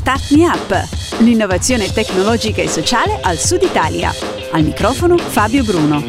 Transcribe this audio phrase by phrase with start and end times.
[0.00, 4.10] Start Me Up, l'innovazione tecnologica e sociale al Sud Italia.
[4.52, 6.02] Al microfono Fabio Bruno.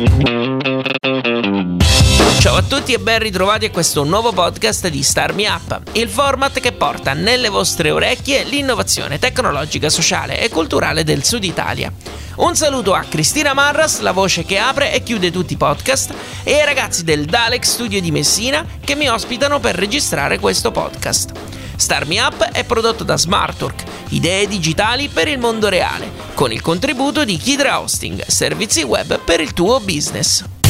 [2.39, 6.07] Ciao a tutti e ben ritrovati a questo nuovo podcast di Star Me Up, il
[6.07, 11.91] format che porta nelle vostre orecchie l'innovazione tecnologica, sociale e culturale del Sud Italia.
[12.37, 16.13] Un saluto a Cristina Marras, la voce che apre e chiude tutti i podcast,
[16.43, 21.59] e ai ragazzi del Dalek Studio di Messina che mi ospitano per registrare questo podcast.
[21.81, 26.61] Star Me Up è prodotto da Smartwork, idee digitali per il mondo reale, con il
[26.61, 30.60] contributo di Kidra Hosting, servizi web per il tuo business.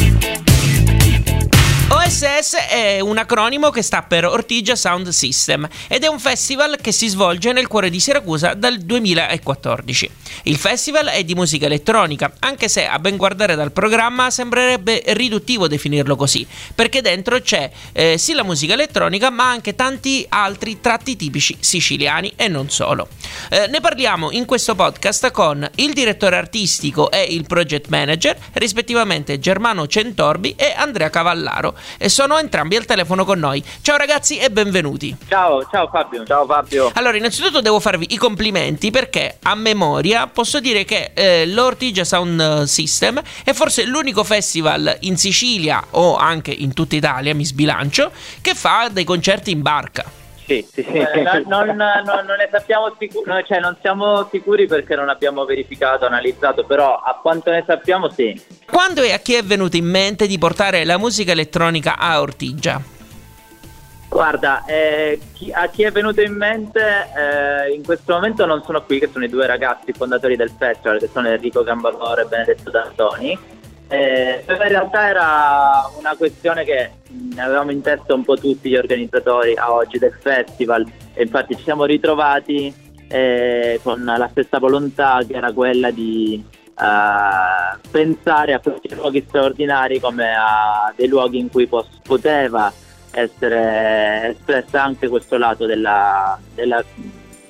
[2.22, 6.92] OSS è un acronimo che sta per Ortigia Sound System ed è un festival che
[6.92, 10.10] si svolge nel cuore di Siracusa dal 2014.
[10.44, 15.66] Il festival è di musica elettronica, anche se a ben guardare dal programma sembrerebbe riduttivo
[15.66, 16.46] definirlo così,
[16.76, 22.34] perché dentro c'è eh, sì la musica elettronica ma anche tanti altri tratti tipici siciliani
[22.36, 23.08] e non solo.
[23.50, 29.40] Eh, ne parliamo in questo podcast con il direttore artistico e il project manager, rispettivamente
[29.40, 33.64] Germano Centorbi e Andrea Cavallaro e sono entrambi al telefono con noi.
[33.80, 35.16] Ciao ragazzi e benvenuti.
[35.26, 36.24] Ciao, ciao Fabio.
[36.24, 36.90] Ciao Fabio.
[36.94, 42.64] Allora, innanzitutto devo farvi i complimenti perché a memoria posso dire che eh, l'Ortigia Sound
[42.64, 48.54] System è forse l'unico festival in Sicilia o anche in tutta Italia, mi sbilancio, che
[48.54, 50.20] fa dei concerti in barca.
[50.44, 50.92] Sì, sì, sì.
[50.92, 56.04] Eh, non, non, non, ne sappiamo sicuri, cioè non siamo sicuri perché non abbiamo verificato,
[56.04, 58.40] analizzato, però a quanto ne sappiamo sì.
[58.66, 62.82] Quando e a chi è venuto in mente di portare la musica elettronica a Ortigia?
[64.08, 68.82] Guarda, eh, chi, a chi è venuto in mente eh, in questo momento non sono
[68.82, 72.70] qui, che sono i due ragazzi fondatori del festival, che sono Enrico Gambaloro e Benedetto
[72.70, 73.38] D'Antoni.
[73.92, 76.92] Eh, in realtà era una questione che
[77.36, 80.90] avevamo in testa un po' tutti gli organizzatori a oggi del festival.
[81.12, 82.74] E infatti ci siamo ritrovati
[83.08, 90.00] eh, con la stessa volontà che era quella di uh, pensare a questi luoghi straordinari
[90.00, 92.72] come a dei luoghi in cui pos- poteva
[93.10, 96.82] essere espressa anche questo lato della, della,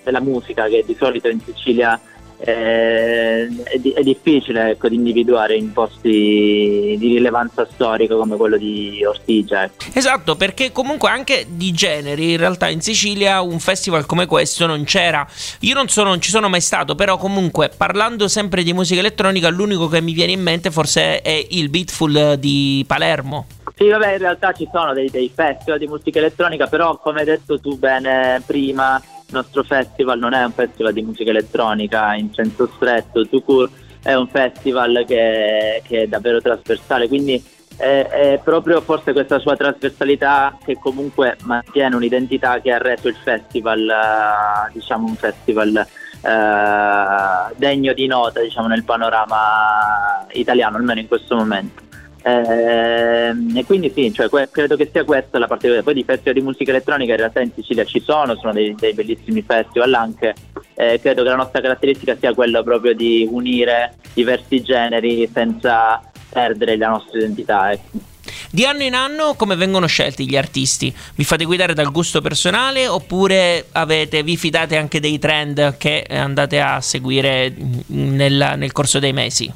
[0.02, 2.00] della musica che di solito in Sicilia
[2.44, 8.56] eh, è, di- è, difficile ecco, di individuare in posti di rilevanza storica come quello
[8.56, 9.64] di Ortigia.
[9.64, 9.84] Ecco.
[9.92, 14.82] Esatto, perché comunque anche di generi, in realtà in Sicilia un festival come questo non
[14.82, 15.24] c'era.
[15.60, 19.48] Io non, sono, non ci sono mai stato, però comunque parlando sempre di musica elettronica,
[19.48, 23.46] l'unico che mi viene in mente forse è il Beatful di Palermo.
[23.76, 27.26] Sì, vabbè, in realtà ci sono dei, dei festival di musica elettronica, però come hai
[27.26, 29.00] detto tu bene prima,
[29.32, 33.70] il nostro festival non è un festival di musica elettronica in senso stretto, Tucur
[34.02, 37.42] è un festival che, che è davvero trasversale, quindi
[37.76, 43.16] è, è, proprio forse questa sua trasversalità che comunque mantiene un'identità che ha reso il
[43.16, 45.86] festival, uh, diciamo un festival
[46.20, 51.91] uh, degno di nota diciamo, nel panorama italiano, almeno in questo momento.
[52.24, 55.82] Eh, e quindi sì, cioè, credo che sia questa la parte.
[55.82, 58.94] Poi di festival di musica elettronica in realtà in Sicilia ci sono, sono dei, dei
[58.94, 60.34] bellissimi festival anche.
[60.74, 66.00] Eh, credo che la nostra caratteristica sia quella proprio di unire diversi generi senza
[66.30, 67.72] perdere la nostra identità.
[67.72, 68.10] Ecco.
[68.50, 70.94] Di anno in anno come vengono scelti gli artisti?
[71.14, 76.60] Vi fate guidare dal gusto personale oppure avete, vi fidate anche dei trend che andate
[76.60, 77.54] a seguire
[77.86, 79.52] nel, nel corso dei mesi?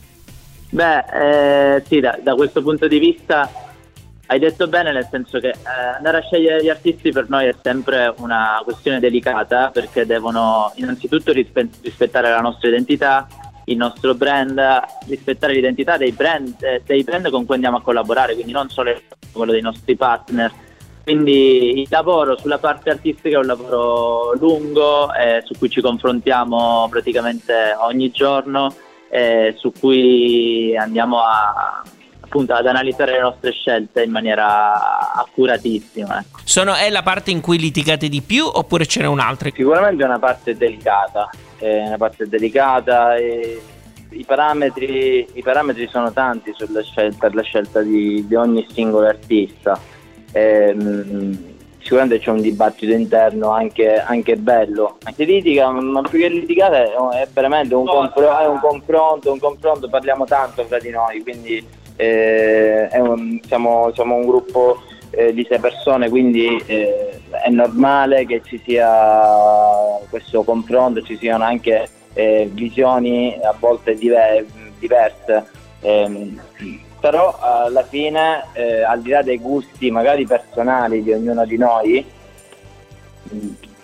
[0.71, 3.49] Beh, eh, sì, da, da, questo punto di vista
[4.27, 7.55] hai detto bene, nel senso che eh, andare a scegliere gli artisti per noi è
[7.63, 13.29] sempre una questione delicata perché devono innanzitutto rispe- rispettare la nostra identità,
[13.67, 14.61] il nostro brand,
[15.07, 18.93] rispettare l'identità dei brand, eh, dei brand con cui andiamo a collaborare, quindi non solo
[19.33, 20.53] quello dei nostri partner.
[21.05, 26.89] Quindi il lavoro sulla parte artistica è un lavoro lungo eh, su cui ci confrontiamo
[26.91, 28.75] praticamente ogni giorno
[29.17, 31.83] eh, su cui andiamo a,
[32.21, 36.19] appunto ad analizzare le nostre scelte in maniera accuratissima.
[36.19, 36.41] Ecco.
[36.45, 39.49] Sono, è la parte in cui litigate di più oppure ce n'è un'altra?
[39.55, 43.59] Sicuramente è una parte delicata, è una parte delicata e
[44.11, 49.81] i parametri, i parametri sono tanti scelta, per la scelta di, di ogni singolo artista.
[50.31, 51.55] E, ehm,
[51.87, 54.99] sicuramente c'è un dibattito interno anche, anche bello.
[55.15, 59.89] Si litiga, ma più che litigare è veramente un, compro- è un confronto, un confronto,
[59.89, 65.61] parliamo tanto fra di noi, quindi eh, un, siamo, siamo, un gruppo eh, di sei
[65.61, 68.91] persone, quindi eh, è normale che ci sia
[70.11, 74.45] questo confronto, ci siano anche eh, visioni a volte diver-
[74.81, 75.51] diverse.
[75.83, 76.41] Ehm,
[77.07, 82.05] però alla fine, eh, al di là dei gusti magari personali di ognuno di noi,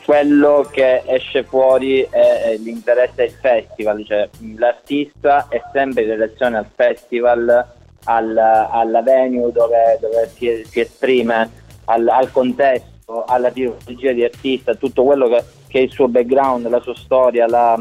[0.04, 6.66] quello che esce fuori è l'interesse del festival, cioè l'artista è sempre in relazione al
[6.74, 7.66] festival,
[8.06, 11.48] al, alla venue dove, dove si, si, esprime,
[11.84, 16.68] al, al, contesto, alla tipologia di artista, tutto quello che, che, è il suo background,
[16.68, 17.78] la sua storia, la,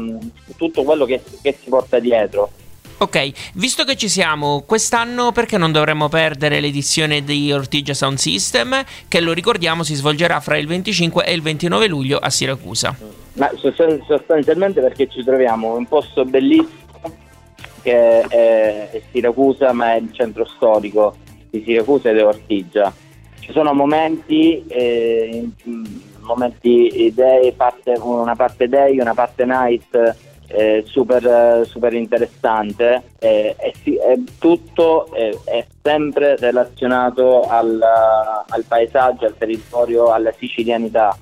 [0.56, 2.60] tutto quello che, che si porta dietro.
[3.02, 8.80] Ok, visto che ci siamo, quest'anno perché non dovremmo perdere l'edizione di Ortigia Sound System,
[9.08, 12.96] che lo ricordiamo si svolgerà fra il 25 e il 29 luglio a Siracusa?
[13.32, 13.50] Ma
[14.06, 16.78] sostanzialmente perché ci troviamo in un posto bellissimo
[17.82, 21.16] che è Siracusa, ma è il centro storico
[21.50, 22.94] di Siracusa ed è Ortigia.
[23.40, 25.48] Ci sono momenti, eh,
[26.20, 33.72] momenti day, parte, una parte day, una parte night eh, super, super, interessante eh, e,
[33.82, 41.16] si, e tutto è, è, sempre relazionato al, al, paesaggio, al territorio, alla sicilianità.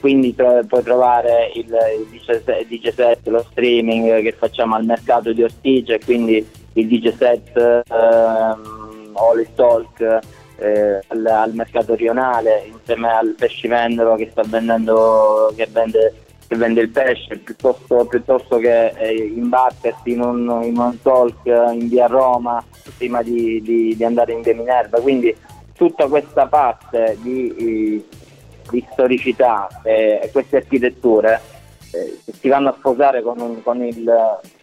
[0.00, 5.44] Quindi tro- puoi trovare il, il DJ set, lo streaming che facciamo al mercato di
[5.44, 10.18] Ortigia quindi il DJ set ehm, il talk
[10.58, 16.14] eh, al, al, mercato rionale insieme al pescivendolo che sta vendendo che vende
[16.48, 21.88] che vende il pesce piuttosto, piuttosto che eh, imbattersi in un, in un, talk in
[21.88, 22.64] via Roma
[22.96, 24.98] prima di, di, di, andare in via Minerva.
[24.98, 25.36] Quindi
[25.74, 28.02] tutta questa parte di,
[28.70, 31.38] di storicità e, e, queste architetture
[31.92, 34.10] eh, si vanno a sposare con, con, il,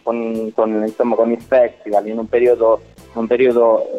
[0.02, 3.95] con, con, insomma, il festival in un periodo, un periodo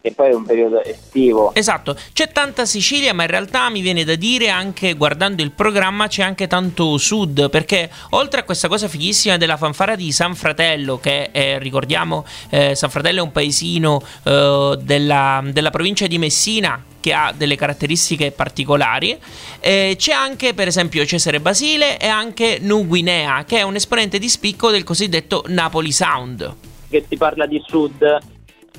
[0.00, 1.54] che poi è un periodo estivo.
[1.54, 6.08] Esatto, c'è tanta Sicilia, ma in realtà mi viene da dire anche guardando il programma
[6.08, 10.98] c'è anche tanto sud, perché oltre a questa cosa fighissima della fanfara di San Fratello,
[10.98, 16.82] che è, ricordiamo eh, San Fratello è un paesino eh, della, della provincia di Messina
[17.00, 19.18] che ha delle caratteristiche particolari.
[19.58, 24.28] Eh, c'è anche, per esempio, Cesare Basile e anche Nuguinea, che è un esponente di
[24.28, 26.54] spicco del cosiddetto Napoli Sound.
[26.88, 28.18] Che si parla di sud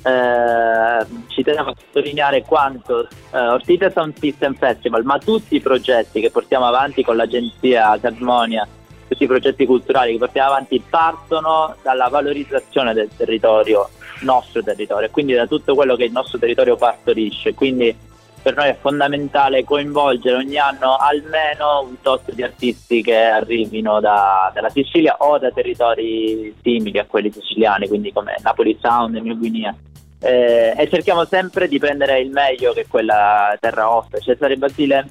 [0.04, 6.22] eh, ci teniamo a sottolineare quanto eh, Ortita Sound System Festival, ma tutti i progetti
[6.22, 8.68] che portiamo avanti con l'agenzia Carmonia,
[9.08, 13.90] tutti i progetti culturali che portiamo avanti partono dalla valorizzazione del territorio,
[14.22, 17.54] nostro territorio, quindi da tutto quello che il nostro territorio partorisce.
[17.54, 17.96] Quindi
[18.42, 24.50] per noi è fondamentale coinvolgere ogni anno almeno un tot di artisti che arrivino da,
[24.52, 29.76] dalla Sicilia o da territori simili a quelli siciliani, quindi come Napoli Sound New Guinea
[30.24, 34.22] eh, e cerchiamo sempre di prendere il meglio che quella terra offre.
[34.22, 35.08] Cesare Basile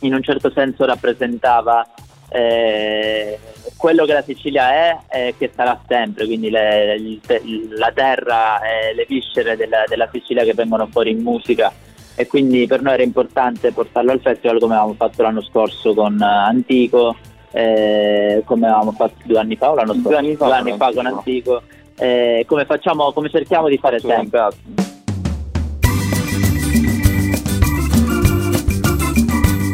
[0.00, 1.86] in un certo senso rappresentava
[2.30, 3.38] eh,
[3.76, 7.20] quello che la Sicilia è e che sarà sempre, quindi le, il,
[7.76, 11.72] la terra e le viscere della, della, Sicilia che vengono fuori in musica
[12.16, 16.20] e quindi per noi era importante portarlo al festival come avevamo fatto l'anno scorso con
[16.20, 17.16] Antico,
[17.52, 20.08] eh, come avevamo fatto due anni fa o l'anno scorso?
[20.08, 21.62] Due anni fa, due anni fa con Antico
[21.96, 24.48] eh, come, facciamo, come cerchiamo di fare sempre.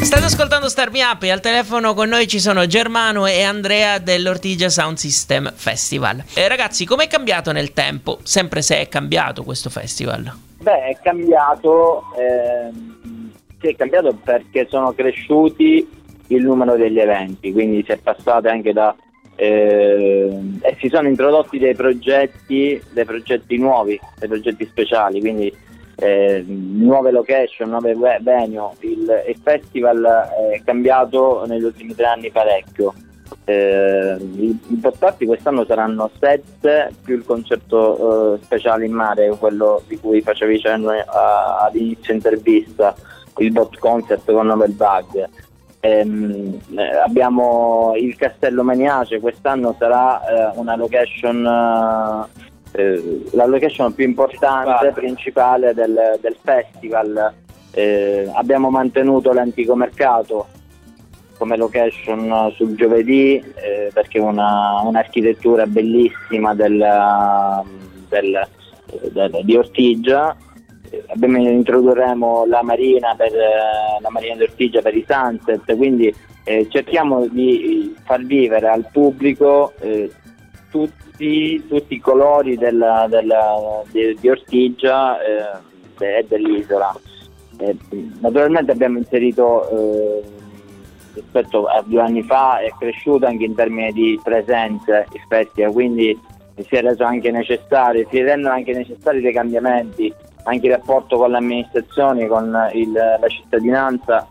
[0.02, 3.98] State ascoltando Star Me Up e al telefono con noi ci sono Germano e Andrea
[3.98, 6.24] dell'Ortigia Sound System Festival.
[6.34, 8.18] Eh, ragazzi, com'è cambiato nel tempo?
[8.24, 10.32] Sempre se è cambiato questo festival?
[10.60, 13.30] Beh, è cambiato, ehm,
[13.60, 15.88] sì, è cambiato perché sono cresciuti
[16.26, 18.94] il numero degli eventi, quindi si è passato anche da
[19.36, 20.28] eh,
[20.80, 25.54] si sono introdotti dei progetti, dei progetti nuovi, dei progetti speciali, quindi
[25.96, 28.70] eh, nuove location, nuove venue.
[28.80, 30.02] Il, il, festival
[30.52, 32.94] è cambiato negli ultimi tre anni parecchio.
[33.44, 39.98] Eh, I, portati quest'anno saranno sette più il concerto eh, speciale in mare, quello di
[39.98, 42.94] cui facevi cenno ad inizio intervista,
[43.36, 45.28] il bot concert con Novel Bug.
[45.80, 52.28] Ehm, eh, abbiamo il Castello Maniace, quest'anno sarà eh, una location,
[52.72, 57.32] eh, eh la location più importante, principale del, del festival.
[57.72, 60.48] Eh, abbiamo mantenuto l'antico mercato
[61.38, 66.84] come location sul giovedì eh, perché è una, un'architettura bellissima del,
[68.08, 68.46] del,
[69.12, 70.36] del, di Ortigia
[70.90, 76.12] introdurremo la marina per eh, la marina d'Ortigia per i sunset, quindi
[76.44, 80.10] eh, cerchiamo di far vivere al pubblico eh,
[80.70, 86.94] tutti, tutti, i colori della, della, di, di, Ortigia eh, e dell'isola.
[87.58, 87.76] Eh,
[88.20, 90.22] naturalmente abbiamo inserito eh,
[91.14, 96.18] rispetto a due anni fa è cresciuto anche in termini di presenze il festival, quindi
[96.56, 100.12] si è reso anche necessario, si rendono anche necessari dei cambiamenti
[100.44, 104.26] anche il rapporto con le amministrazioni, con il, la cittadinanza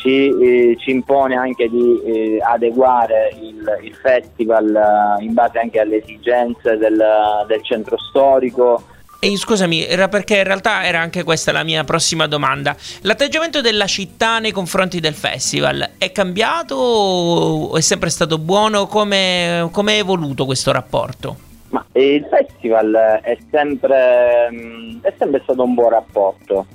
[0.00, 5.78] ci, eh, ci, impone anche di eh, adeguare il, il festival eh, in base anche
[5.78, 7.02] alle esigenze del,
[7.46, 8.82] del centro storico.
[9.22, 12.74] E scusami, era perché in realtà era anche questa la mia prossima domanda.
[13.02, 18.86] L'atteggiamento della città nei confronti del festival è cambiato o è sempre stato buono?
[18.86, 21.48] Come, come è evoluto questo rapporto?
[21.70, 26.66] Ma il festival è sempre, mm, è sempre stato un buon rapporto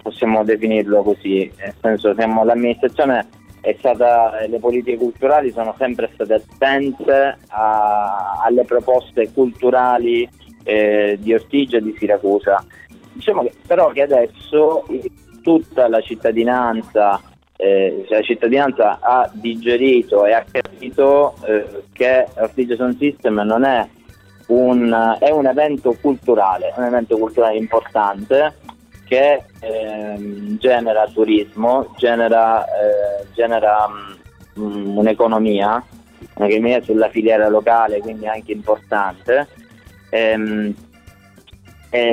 [0.00, 3.26] possiamo definirlo così, nel senso siamo, l'amministrazione
[3.60, 10.28] è stata, le politiche culturali sono sempre state attente a, alle proposte culturali
[10.64, 12.64] eh, di Ortigia e di Siracusa.
[13.12, 14.84] Diciamo che, però che adesso
[15.42, 17.20] tutta la cittadinanza,
[17.56, 23.88] eh, la cittadinanza ha digerito e ha capito eh, che Ortigia Sound System non è
[24.46, 28.54] un, è un evento culturale, un evento culturale importante
[29.06, 33.86] che ehm, genera turismo, genera, eh, genera
[34.54, 35.82] mh, mm, un'economia,
[36.34, 39.48] un'economia sulla filiera locale, quindi anche importante.
[40.10, 40.74] Ehm,
[41.90, 42.08] e,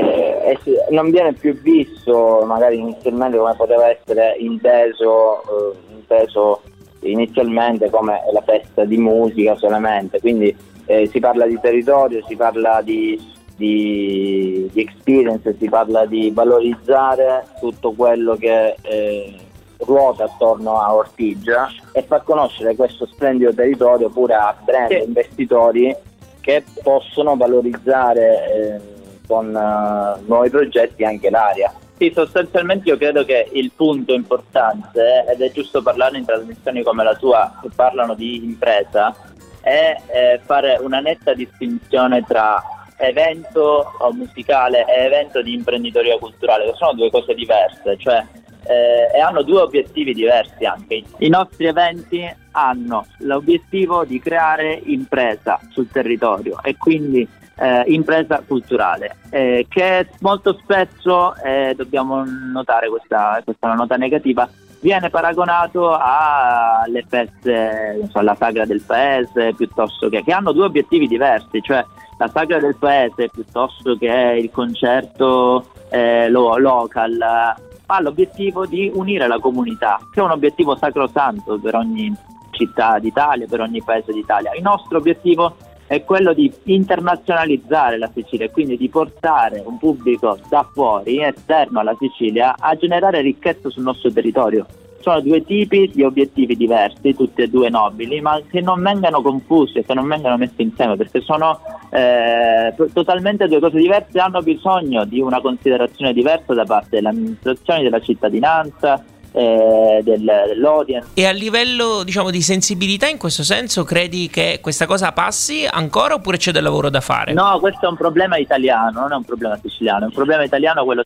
[0.53, 0.59] e
[0.91, 6.61] non viene più visto magari inizialmente come poteva essere inteso, eh, inteso
[6.99, 10.55] inizialmente come la festa di musica solamente, quindi
[10.91, 17.45] eh, si parla di territorio, si parla di di, di experience, si parla di valorizzare
[17.59, 19.35] tutto quello che eh,
[19.77, 25.03] ruota attorno a Ortigia e far conoscere questo splendido territorio pure a brand sì.
[25.03, 25.95] investitori
[26.39, 28.81] che possono valorizzare eh,
[29.27, 31.71] con uh, nuovi progetti anche l'area.
[31.97, 37.03] Sì, sostanzialmente io credo che il punto importante, ed è giusto parlare in trasmissioni come
[37.03, 39.15] la tua che parlano di impresa,
[39.61, 42.61] è eh, fare una netta distinzione tra
[42.97, 48.23] evento musicale e evento di imprenditoria culturale, che sono due cose diverse, cioè
[48.63, 51.03] eh, e hanno due obiettivi diversi anche.
[51.17, 59.17] I nostri eventi hanno l'obiettivo di creare impresa sul territorio e quindi eh, impresa culturale,
[59.29, 64.49] eh, che molto spesso, eh, dobbiamo notare questa, questa è una nota negativa,
[64.81, 71.07] viene paragonato alle feste, so, alla sagra del paese, piuttosto che, che hanno due obiettivi
[71.07, 71.85] diversi, cioè
[72.17, 79.27] la sagra del paese piuttosto che il concerto eh, lo, local ha l'obiettivo di unire
[79.27, 82.13] la comunità, che è un obiettivo sacrosanto per ogni
[82.51, 84.53] città d'Italia, per ogni paese d'Italia.
[84.55, 85.55] Il nostro obiettivo
[85.91, 91.81] è quello di internazionalizzare la Sicilia e quindi di portare un pubblico da fuori, esterno
[91.81, 94.65] alla Sicilia, a generare ricchezza sul nostro territorio
[95.01, 99.79] sono due tipi di obiettivi diversi, tutti e due nobili, ma che non vengano confusi
[99.79, 105.03] e che non vengano messi insieme perché sono eh, totalmente due cose diverse hanno bisogno
[105.05, 109.03] di una considerazione diversa da parte delle amministrazioni, della cittadinanza.
[109.33, 114.85] Eh, del, dell'audience e a livello diciamo di sensibilità in questo senso credi che questa
[114.85, 117.31] cosa passi ancora oppure c'è del lavoro da fare?
[117.31, 120.83] No, questo è un problema italiano, non è un problema siciliano, è un problema italiano
[120.83, 121.03] quello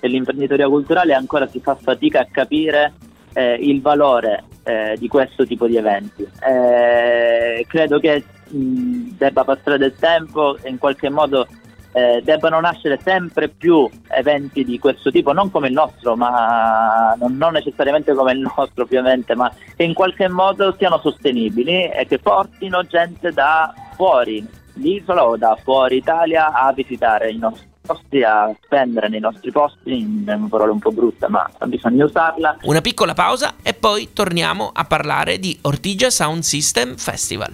[0.00, 2.94] dell'imprenditoria culturale ancora si fa fatica a capire
[3.34, 6.22] eh, il valore eh, di questo tipo di eventi.
[6.22, 11.46] Eh, credo che mh, debba passare del tempo e in qualche modo
[11.92, 17.36] eh, debbano nascere sempre più eventi di questo tipo, non come il nostro, ma non,
[17.36, 22.18] non, necessariamente come il nostro ovviamente, ma che in qualche modo siano sostenibili e che
[22.18, 27.38] portino gente da fuori l'isola o da fuori Italia a visitare i
[27.86, 32.58] nostri a spendere nei nostri posti, in una parola un po' brutta ma bisogna usarla.
[32.62, 37.50] Una piccola pausa e poi torniamo a parlare di Ortigia Sound System Festival.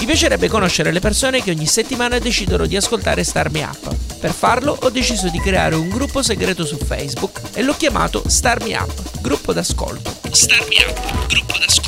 [0.00, 4.18] Mi piacerebbe conoscere le persone che ogni settimana decidono di ascoltare Star Me Up.
[4.20, 8.62] Per farlo ho deciso di creare un gruppo segreto su Facebook e l'ho chiamato Star
[8.62, 10.10] Me Up, gruppo d'ascolto.
[10.30, 11.87] Star Me Up, gruppo d'ascolto.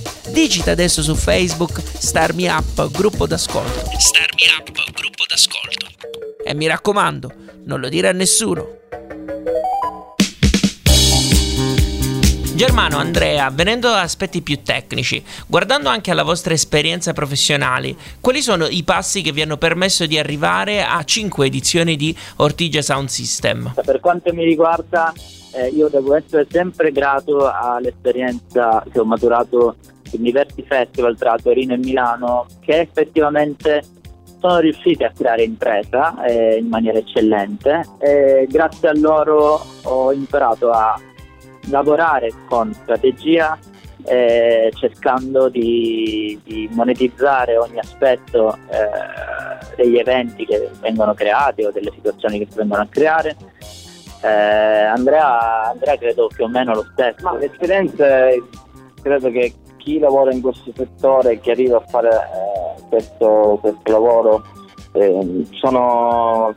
[0.31, 3.91] Digita adesso su Facebook Star Me Up, gruppo d'ascolto.
[3.97, 5.87] Star Me Up, gruppo d'ascolto.
[6.43, 7.33] E mi raccomando,
[7.65, 8.77] non lo dire a nessuno.
[12.55, 18.67] Germano, Andrea, venendo a aspetti più tecnici, guardando anche alla vostra esperienza professionale, quali sono
[18.67, 23.73] i passi che vi hanno permesso di arrivare a 5 edizioni di Ortigia Sound System?
[23.83, 25.11] Per quanto mi riguarda,
[25.53, 29.75] eh, io devo essere sempre grato all'esperienza che ho maturato
[30.19, 33.83] diversi festival tra Torino e Milano, che effettivamente
[34.39, 40.71] sono riusciti a creare impresa eh, in maniera eccellente e grazie a loro ho imparato
[40.71, 40.99] a
[41.69, 43.57] lavorare con strategia
[44.05, 51.91] eh, cercando di, di, monetizzare ogni aspetto eh, degli eventi che vengono creati o delle
[51.93, 53.35] situazioni che si vengono a creare.
[54.23, 57.23] Eh, Andrea, Andrea, credo più o meno lo stesso.
[57.23, 58.05] Ma l'esperienza
[59.01, 64.43] credo che chi lavora in questo settore chi arriva a fare eh, questo, questo, lavoro
[64.93, 66.53] eh, sono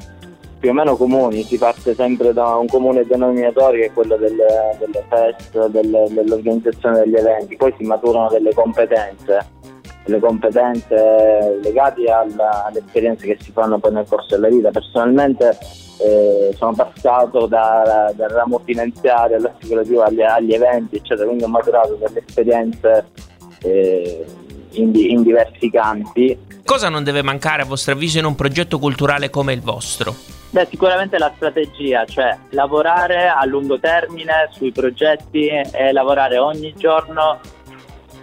[0.58, 4.76] più o meno comuni, si parte sempre da un comune denominatore che è quello delle,
[4.78, 9.46] delle fest, delle, dell'organizzazione degli eventi, poi si maturano delle competenze,
[10.04, 14.70] delle competenze legate alla, alle esperienze che si fanno poi nel corso della vita.
[14.70, 15.56] Personalmente
[15.98, 21.94] eh, sono passato da, dal ramo finanziario all'assicurativo agli, agli, eventi, eccetera, quindi ho maturato
[21.94, 23.06] delle esperienze
[23.62, 24.24] eh,
[24.72, 26.38] in, in diversi campi.
[26.64, 30.14] Cosa non deve mancare a vostro avviso in un progetto culturale come il vostro?
[30.50, 37.40] Beh, sicuramente la strategia, cioè lavorare a lungo termine sui progetti e lavorare ogni giorno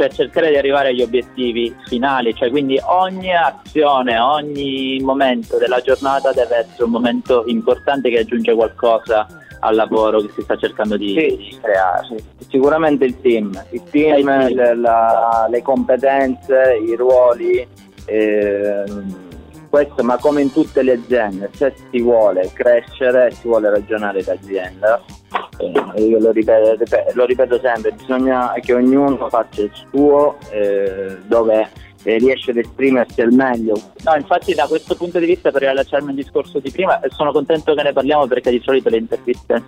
[0.02, 6.32] per cercare di arrivare agli obiettivi finali, cioè quindi ogni azione, ogni momento della giornata
[6.32, 9.28] deve essere un momento importante che aggiunge qualcosa
[9.60, 12.08] al lavoro che si sta cercando di, sì, creare.
[12.08, 12.24] Sì.
[12.50, 14.56] Sicuramente il team, il team, il team.
[14.56, 17.68] Le, la, le competenze, i ruoli.
[18.06, 19.30] Ehm,
[19.70, 25.00] questo, ma come in tutte le aziende, se si vuole crescere, si vuole ragionare d'azienda,
[25.62, 31.70] eh, io lo ripeto, lo ripeto, sempre, bisogna che ognuno faccia il suo eh, dove
[32.04, 33.76] eh, riesce ad esprimersi al meglio.
[34.04, 37.74] No, infatti da questo punto di vista per riallacciarmi al discorso di prima sono contento
[37.74, 39.64] che ne parliamo perché di solito le interviste,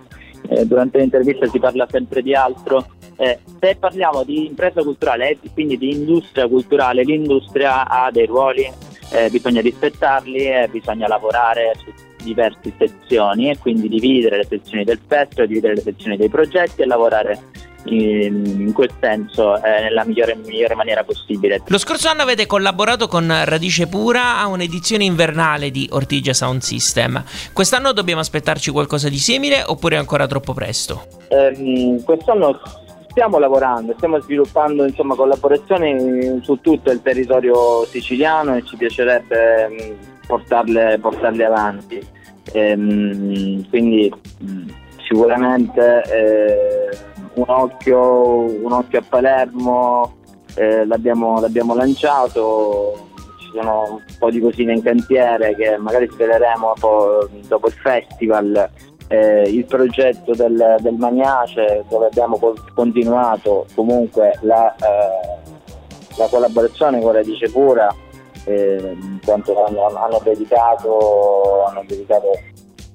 [0.48, 2.86] eh, durante le interviste si parla sempre di altro.
[3.16, 8.68] Eh, se parliamo di impresa culturale e quindi di industria culturale, l'industria ha dei ruoli
[9.12, 11.92] eh, bisogna rispettarli e bisogna lavorare su
[12.24, 16.86] diverse sezioni e quindi dividere le sezioni del festival, dividere le sezioni dei progetti e
[16.86, 17.38] lavorare
[17.86, 21.62] in, quel senso eh, nella migliore, migliore, maniera possibile.
[21.66, 27.22] Lo scorso anno avete collaborato con Radice Pura a un'edizione invernale di Ortigia Sound System.
[27.52, 31.06] Quest'anno dobbiamo aspettarci qualcosa di simile oppure è ancora troppo presto?
[31.28, 32.58] Eh, quest'anno
[33.14, 39.72] stiamo lavorando, stiamo sviluppando insomma, collaborazioni su tutto il territorio siciliano e ci piacerebbe mh,
[39.72, 42.12] mm, portarle, portarle, avanti.
[42.52, 44.68] Ehm, quindi mm,
[45.06, 46.96] sicuramente eh,
[47.34, 50.16] un, occhio, un, occhio, a Palermo
[50.54, 56.74] eh, l'abbiamo, l'abbiamo lanciato, ci sono un po' di cosine in cantiere che magari sveleremo
[57.48, 58.70] dopo il festival.
[59.06, 62.40] Eh, il progetto del, del, Magnace dove abbiamo
[62.74, 65.52] continuato comunque la, eh,
[66.16, 67.94] la collaborazione con Radice Pura
[68.44, 72.38] eh, in quanto hanno, hanno, dedicato, hanno, dedicato,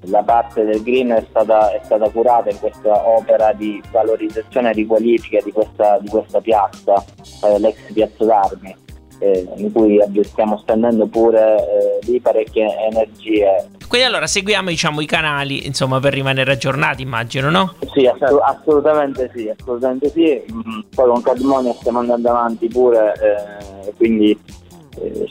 [0.02, 4.72] la parte del green è stata, è stata, curata in questa opera di valorizzazione e
[4.72, 7.04] riqualifica di questa, di questa piazza,
[7.44, 8.88] eh, l'ex piazza d'armi
[9.20, 13.68] eh, in cui stiamo spendendo pure eh, lì parecchie energie.
[13.86, 17.74] Quindi allora seguiamo diciamo, i canali insomma, per rimanere aggiornati immagino, no?
[17.92, 20.42] Sì, ass- assolutamente sì, assolutamente sì.
[20.52, 24.38] Mm, poi con Cadmonia stiamo andando avanti pure, eh, quindi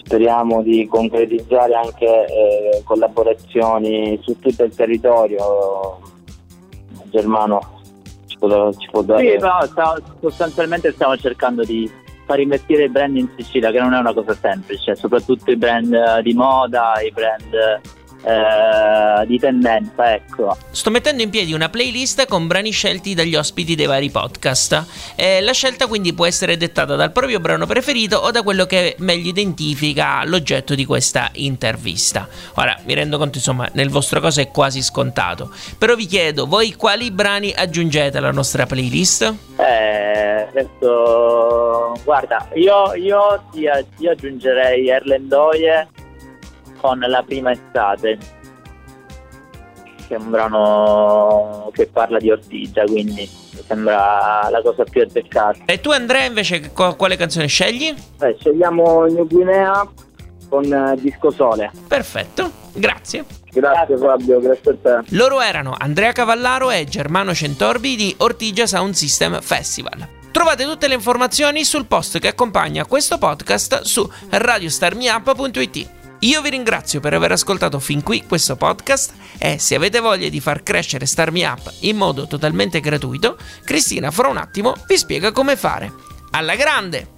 [0.04, 6.00] speriamo di concretizzare anche eh, collaborazioni su tutto il territorio.
[7.10, 7.82] Germano
[8.28, 9.38] ci può, ci può dare...
[9.38, 11.89] Sì, no, stiamo, sostanzialmente stiamo cercando di
[12.26, 15.91] far investire i brand in Sicilia, che non è una cosa semplice, soprattutto i brand
[15.91, 17.82] eh, di moda, i brand
[18.21, 20.58] eh, di tendenza, ecco.
[20.71, 24.86] Sto mettendo in piedi una playlist con brani scelti dagli ospiti dei vari podcast.
[25.15, 28.95] Eh, la scelta quindi può essere dettata dal proprio brano preferito o da quello che
[28.99, 32.27] meglio identifica l'oggetto di questa intervista.
[32.55, 35.51] Ora, mi rendo conto, insomma, nel vostro caso è quasi scontato.
[35.77, 39.34] Però vi chiedo, voi quali brani aggiungete alla nostra playlist?
[39.58, 45.88] Eh, adesso, guarda, io, io ti, ti aggiungerei Erlendoie
[46.80, 48.18] con La prima estate,
[50.08, 55.60] che è un brano che parla di ortigia, quindi mi sembra la cosa più azzeccata.
[55.65, 57.94] E tu Andrea invece quale canzone scegli?
[58.18, 59.88] Beh, scegliamo New Guinea
[60.50, 61.72] con Disco Sole.
[61.88, 63.26] Perfetto, grazie.
[63.52, 65.15] Grazie Fabio, grazie a te.
[65.15, 70.08] Loro erano Andrea Cavallaro e Germano Centorbi di Ortigia Sound System Festival.
[70.32, 75.99] Trovate tutte le informazioni sul post che accompagna questo podcast su radiostarmiup.it.
[76.19, 80.41] Io vi ringrazio per aver ascoltato fin qui questo podcast e se avete voglia di
[80.41, 85.32] far crescere Star Me Up in modo totalmente gratuito, Cristina fra un attimo vi spiega
[85.32, 85.93] come fare.
[86.32, 87.12] Alla grande!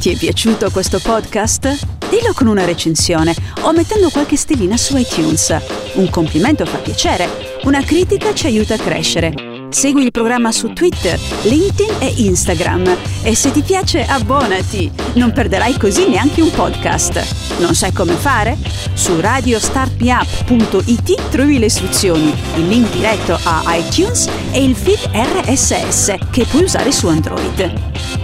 [0.00, 2.08] Ti è piaciuto questo podcast?
[2.08, 5.56] Dillo con una recensione o mettendo qualche stellina su iTunes.
[5.94, 9.53] Un complimento fa piacere, una critica ci aiuta a crescere.
[9.74, 15.76] Segui il programma su Twitter, LinkedIn e Instagram e se ti piace abbonati, non perderai
[15.76, 17.58] così neanche un podcast.
[17.58, 18.56] Non sai come fare?
[18.94, 26.44] Su radiostartmeup.it trovi le istruzioni, il link diretto a iTunes e il feed RSS che
[26.44, 28.23] puoi usare su Android.